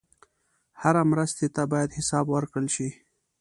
[0.81, 2.89] هره مرستې ته باید حساب ورکړل شي.